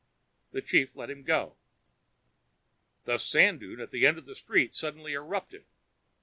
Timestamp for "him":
1.11-1.21